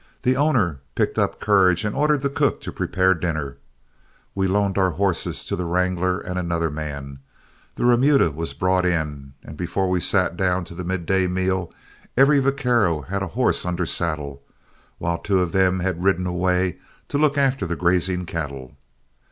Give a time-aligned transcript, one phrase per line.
[0.23, 3.57] The owner picked up courage and ordered the cook to prepare dinner.
[4.33, 7.19] We loaned our horses to the wrangler and another man,
[7.75, 11.71] the remuda was brought in, and before we sat down to the midday meal,
[12.17, 14.41] every vaquero had a horse under saddle,
[14.97, 16.79] while two of them had ridden away
[17.09, 18.75] to look after the grazing cattle.